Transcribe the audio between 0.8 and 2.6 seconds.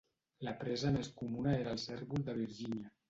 més comuna era el cérvol de